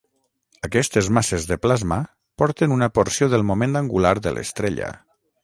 Aquestes 0.67 1.09
masses 1.17 1.45
de 1.51 1.57
plasma 1.65 1.99
porten 2.43 2.75
una 2.77 2.89
porció 2.97 3.29
del 3.35 3.47
moment 3.51 3.83
angular 3.85 4.17
de 4.27 4.35
l'estrella. 4.41 4.91